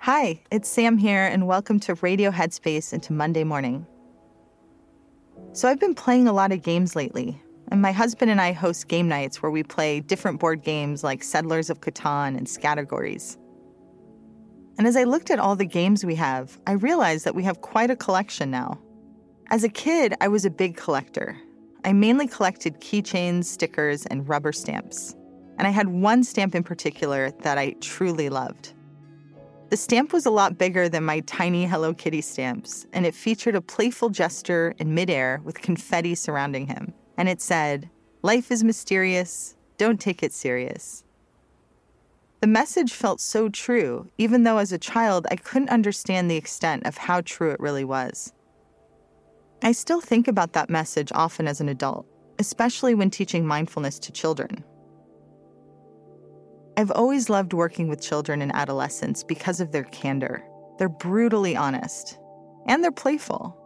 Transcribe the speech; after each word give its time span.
Hi, 0.00 0.42
it's 0.50 0.68
Sam 0.68 0.98
here, 0.98 1.24
and 1.24 1.46
welcome 1.46 1.80
to 1.80 1.94
Radio 1.94 2.30
Headspace 2.30 2.92
into 2.92 3.14
Monday 3.14 3.42
morning. 3.42 3.86
So, 5.54 5.68
I've 5.68 5.80
been 5.80 5.94
playing 5.94 6.28
a 6.28 6.32
lot 6.34 6.52
of 6.52 6.60
games 6.60 6.94
lately, 6.94 7.40
and 7.68 7.80
my 7.80 7.92
husband 7.92 8.30
and 8.30 8.38
I 8.38 8.52
host 8.52 8.88
game 8.88 9.08
nights 9.08 9.40
where 9.40 9.50
we 9.50 9.62
play 9.62 10.00
different 10.00 10.38
board 10.38 10.62
games 10.62 11.02
like 11.02 11.22
Settlers 11.22 11.70
of 11.70 11.80
Catan 11.80 12.36
and 12.36 12.46
Scattergories. 12.46 13.38
And 14.76 14.86
as 14.86 14.94
I 14.94 15.04
looked 15.04 15.30
at 15.30 15.38
all 15.38 15.56
the 15.56 15.64
games 15.64 16.04
we 16.04 16.16
have, 16.16 16.60
I 16.66 16.72
realized 16.72 17.24
that 17.24 17.34
we 17.34 17.44
have 17.44 17.62
quite 17.62 17.90
a 17.90 17.96
collection 17.96 18.50
now. 18.50 18.78
As 19.48 19.64
a 19.64 19.68
kid, 19.68 20.14
I 20.20 20.28
was 20.28 20.44
a 20.44 20.50
big 20.50 20.76
collector. 20.76 21.38
I 21.86 21.92
mainly 21.92 22.26
collected 22.26 22.80
keychains, 22.80 23.44
stickers, 23.44 24.06
and 24.06 24.28
rubber 24.28 24.52
stamps. 24.52 25.14
And 25.56 25.68
I 25.68 25.70
had 25.70 25.86
one 25.86 26.24
stamp 26.24 26.56
in 26.56 26.64
particular 26.64 27.30
that 27.42 27.58
I 27.58 27.76
truly 27.80 28.28
loved. 28.28 28.74
The 29.70 29.76
stamp 29.76 30.12
was 30.12 30.26
a 30.26 30.30
lot 30.30 30.58
bigger 30.58 30.88
than 30.88 31.04
my 31.04 31.20
tiny 31.20 31.64
Hello 31.64 31.94
Kitty 31.94 32.22
stamps, 32.22 32.88
and 32.92 33.06
it 33.06 33.14
featured 33.14 33.54
a 33.54 33.60
playful 33.60 34.08
jester 34.08 34.74
in 34.78 34.94
midair 34.94 35.40
with 35.44 35.62
confetti 35.62 36.16
surrounding 36.16 36.66
him. 36.66 36.92
And 37.16 37.28
it 37.28 37.40
said, 37.40 37.88
Life 38.22 38.50
is 38.50 38.64
mysterious, 38.64 39.54
don't 39.78 40.00
take 40.00 40.24
it 40.24 40.32
serious. 40.32 41.04
The 42.40 42.48
message 42.48 42.94
felt 42.94 43.20
so 43.20 43.48
true, 43.48 44.10
even 44.18 44.42
though 44.42 44.58
as 44.58 44.72
a 44.72 44.78
child 44.78 45.28
I 45.30 45.36
couldn't 45.36 45.70
understand 45.70 46.28
the 46.28 46.36
extent 46.36 46.84
of 46.84 46.96
how 46.96 47.20
true 47.20 47.52
it 47.52 47.60
really 47.60 47.84
was. 47.84 48.32
I 49.62 49.72
still 49.72 50.00
think 50.00 50.28
about 50.28 50.52
that 50.52 50.68
message 50.68 51.10
often 51.14 51.48
as 51.48 51.60
an 51.60 51.68
adult, 51.68 52.06
especially 52.38 52.94
when 52.94 53.10
teaching 53.10 53.46
mindfulness 53.46 53.98
to 54.00 54.12
children. 54.12 54.62
I've 56.76 56.90
always 56.90 57.30
loved 57.30 57.54
working 57.54 57.88
with 57.88 58.02
children 58.02 58.42
and 58.42 58.54
adolescents 58.54 59.24
because 59.24 59.60
of 59.60 59.72
their 59.72 59.84
candor. 59.84 60.44
They're 60.78 60.90
brutally 60.90 61.56
honest, 61.56 62.18
and 62.66 62.84
they're 62.84 62.92
playful. 62.92 63.56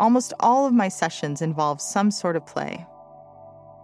Almost 0.00 0.34
all 0.40 0.66
of 0.66 0.74
my 0.74 0.88
sessions 0.88 1.40
involve 1.40 1.80
some 1.80 2.10
sort 2.10 2.34
of 2.34 2.44
play. 2.44 2.84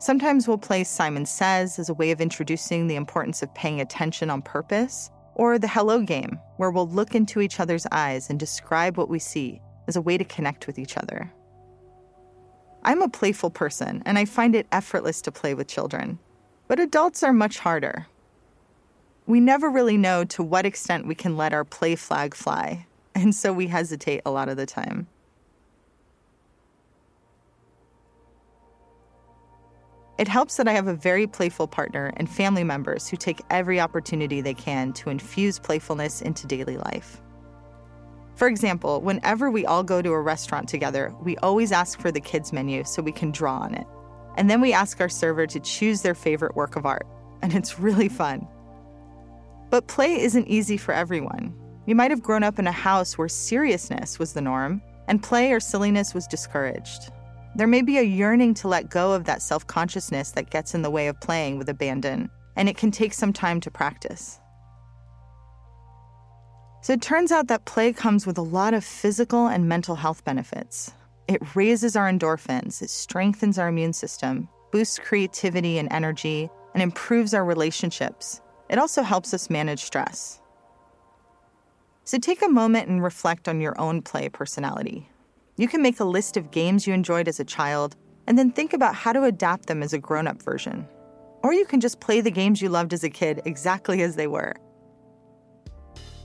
Sometimes 0.01 0.48
we'll 0.48 0.59
play 0.59 0.83
Simon 0.83 1.25
Says 1.25 1.79
as 1.79 1.89
a 1.89 1.95
way 1.95 2.11
of 2.11 2.20
introducing 2.20 2.89
the 2.89 2.97
importance 2.97 3.45
of 3.45 3.55
paying 3.55 3.81
attention 3.81 4.29
on 4.29 4.42
purpose, 4.42 5.09
or 5.36 5.57
the 5.57 5.69
Hello 5.69 6.01
game, 6.03 6.41
where 6.57 6.73
we'll 6.73 6.89
look 6.89 7.14
into 7.14 7.41
each 7.41 7.61
other's 7.61 7.86
eyes 7.92 8.29
and 8.29 8.41
describe 8.41 8.98
what 8.98 9.09
we 9.09 9.20
see 9.20 9.62
as 9.86 9.97
a 9.97 10.00
way 10.00 10.19
to 10.19 10.25
connect 10.25 10.66
with 10.66 10.78
each 10.78 10.97
other. 10.97 11.33
I'm 12.84 13.02
a 13.02 13.08
playful 13.08 13.50
person, 13.50 14.02
and 14.05 14.19
I 14.19 14.24
find 14.24 14.55
it 14.55 14.66
effortless 14.72 15.22
to 15.22 15.33
play 15.33 15.55
with 15.55 15.69
children, 15.69 16.19
but 16.66 16.80
adults 16.80 17.22
are 17.22 17.33
much 17.33 17.58
harder. 17.58 18.06
We 19.27 19.39
never 19.39 19.70
really 19.70 19.97
know 19.97 20.24
to 20.24 20.42
what 20.42 20.66
extent 20.66 21.06
we 21.06 21.14
can 21.14 21.36
let 21.36 21.52
our 21.52 21.64
play 21.64 21.94
flag 21.94 22.34
fly, 22.34 22.86
and 23.14 23.34
so 23.34 23.52
we 23.52 23.69
hesitate 23.69 24.22
a 24.27 24.30
lot 24.30 24.48
of 24.48 24.56
the 24.56 24.66
time. 24.66 25.06
It 30.19 30.28
helps 30.28 30.56
that 30.56 30.69
I 30.69 30.72
have 30.72 30.89
a 30.89 30.94
very 30.94 31.27
playful 31.27 31.67
partner 31.67 32.12
and 32.17 32.28
family 32.28 32.62
members 32.62 33.08
who 33.08 33.17
take 33.17 33.41
every 33.50 33.80
opportunity 33.80 34.41
they 34.41 34.55
can 34.55 34.92
to 34.94 35.11
infuse 35.11 35.58
playfulness 35.58 36.20
into 36.20 36.46
daily 36.46 36.77
life. 36.77 37.20
For 38.36 38.48
example, 38.48 39.00
whenever 39.00 39.50
we 39.50 39.66
all 39.66 39.83
go 39.83 40.00
to 40.00 40.11
a 40.11 40.20
restaurant 40.20 40.69
together, 40.69 41.14
we 41.22 41.36
always 41.38 41.72
ask 41.72 42.00
for 42.00 42.11
the 42.11 42.20
kids' 42.20 42.52
menu 42.52 42.84
so 42.84 43.02
we 43.02 43.12
can 43.12 43.30
draw 43.30 43.58
on 43.58 43.74
it. 43.74 43.86
And 44.36 44.48
then 44.48 44.61
we 44.61 44.72
ask 44.72 45.00
our 45.00 45.08
server 45.08 45.47
to 45.47 45.61
choose 45.61 46.02
their 46.02 46.14
favorite 46.14 46.56
work 46.56 46.77
of 46.77 46.86
art, 46.86 47.06
and 47.42 47.55
it's 47.55 47.79
really 47.79 48.08
fun. 48.08 48.46
But 49.70 49.86
play 49.89 50.20
isn't 50.20 50.48
easy 50.48 50.77
for 50.77 50.92
everyone. 50.92 51.55
You 51.86 51.95
might 51.95 52.11
have 52.11 52.23
grown 52.23 52.42
up 52.42 52.58
in 52.58 52.67
a 52.67 52.73
house 52.73 53.18
where 53.18 53.29
seriousness 53.29 54.18
was 54.18 54.33
the 54.33 54.40
norm, 54.40 54.83
and 55.08 55.23
play 55.23 55.52
or 55.52 55.61
silliness 55.61 56.14
was 56.14 56.27
discouraged. 56.27 57.11
There 57.55 57.67
may 57.67 57.83
be 57.83 57.98
a 57.98 58.02
yearning 58.02 58.55
to 58.55 58.68
let 58.68 58.89
go 58.89 59.12
of 59.12 59.24
that 59.24 59.42
self 59.42 59.67
consciousness 59.67 60.30
that 60.33 60.51
gets 60.51 60.74
in 60.74 60.83
the 60.83 60.90
way 60.90 61.08
of 61.08 61.20
playing 61.20 61.58
with 61.58 61.68
abandon, 61.68 62.30
and 62.57 62.68
it 62.68 62.77
can 62.77 62.90
take 62.90 63.12
some 63.12 63.33
time 63.33 63.61
to 63.61 63.70
practice. 63.70 64.40
So 66.83 66.93
it 66.93 67.01
turns 67.01 67.31
out 67.31 67.47
that 67.47 67.65
play 67.65 67.93
comes 67.93 68.27
with 68.27 68.39
a 68.39 68.43
lot 68.43 68.75
of 68.75 68.85
physical 68.85 69.47
and 69.47 69.69
mental 69.69 69.95
health 69.95 70.25
benefits. 70.25 70.91
It 71.29 71.55
raises 71.55 71.95
our 71.95 72.11
endorphins, 72.11 72.83
it 72.83 72.91
strengthens 72.91 73.57
our 73.57 73.69
immune 73.69 73.93
system, 73.93 74.48
boosts 74.73 74.98
creativity 74.98 75.79
and 75.79 75.91
energy, 75.93 76.51
and 76.75 76.83
improves 76.83 77.35
our 77.35 77.45
relationships. 77.45 78.41
It 78.69 78.79
also 78.79 79.03
helps 79.03 79.33
us 79.33 79.48
manage 79.48 79.85
stress. 79.85 80.41
So 82.03 82.19
take 82.19 82.43
a 82.43 82.48
moment 82.48 82.89
and 82.89 83.01
reflect 83.01 83.49
on 83.49 83.61
your 83.61 83.81
own 83.81 84.03
play 84.03 84.29
personality. 84.29 85.09
You 85.57 85.69
can 85.69 85.83
make 85.83 86.01
a 86.01 86.05
list 86.05 86.37
of 86.37 86.51
games 86.51 86.85
you 86.85 86.95
enjoyed 86.95 87.29
as 87.29 87.39
a 87.39 87.45
child 87.45 87.95
and 88.27 88.37
then 88.37 88.51
think 88.51 88.73
about 88.73 88.97
how 88.97 89.13
to 89.13 89.23
adapt 89.23 89.67
them 89.67 89.85
as 89.85 89.93
a 89.93 89.99
grown 89.99 90.27
up 90.27 90.43
version. 90.43 90.89
Or 91.45 91.53
you 91.55 91.64
can 91.64 91.79
just 91.79 92.01
play 92.01 92.20
the 92.20 92.31
games 92.33 92.61
you 92.61 92.70
loved 92.70 92.93
as 92.93 93.05
a 93.05 93.11
kid 93.11 93.41
exactly 93.45 94.03
as 94.03 94.17
they 94.17 94.27
were. 94.27 94.57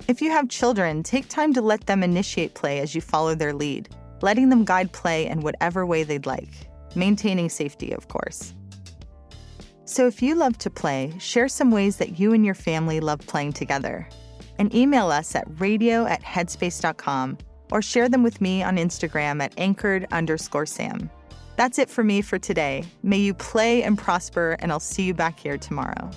If 0.07 0.21
you 0.21 0.31
have 0.31 0.47
children, 0.47 1.03
take 1.03 1.27
time 1.27 1.53
to 1.53 1.61
let 1.61 1.85
them 1.85 2.01
initiate 2.01 2.53
play 2.53 2.79
as 2.79 2.95
you 2.95 3.01
follow 3.01 3.35
their 3.35 3.53
lead, 3.53 3.89
letting 4.21 4.47
them 4.47 4.63
guide 4.63 4.93
play 4.93 5.27
in 5.27 5.41
whatever 5.41 5.85
way 5.85 6.03
they'd 6.03 6.25
like, 6.25 6.69
maintaining 6.95 7.49
safety, 7.49 7.91
of 7.91 8.07
course. 8.07 8.53
So 9.83 10.07
if 10.07 10.21
you 10.21 10.35
love 10.35 10.57
to 10.59 10.69
play, 10.69 11.11
share 11.19 11.49
some 11.49 11.71
ways 11.71 11.97
that 11.97 12.17
you 12.17 12.31
and 12.31 12.45
your 12.45 12.55
family 12.55 13.01
love 13.01 13.19
playing 13.19 13.51
together. 13.51 14.07
And 14.59 14.73
email 14.73 15.11
us 15.11 15.35
at 15.35 15.45
radio 15.59 16.05
at 16.05 16.23
headspace.com 16.23 17.37
or 17.71 17.81
share 17.81 18.07
them 18.07 18.23
with 18.23 18.39
me 18.39 18.63
on 18.63 18.77
Instagram 18.77 19.43
at 19.43 19.53
anchored 19.57 20.07
underscore 20.11 20.65
Sam. 20.65 21.09
That's 21.57 21.79
it 21.79 21.89
for 21.89 22.03
me 22.03 22.21
for 22.21 22.39
today. 22.39 22.85
May 23.03 23.17
you 23.17 23.33
play 23.33 23.83
and 23.83 23.97
prosper, 23.97 24.55
and 24.59 24.71
I'll 24.71 24.79
see 24.79 25.03
you 25.03 25.13
back 25.13 25.37
here 25.37 25.57
tomorrow. 25.57 26.11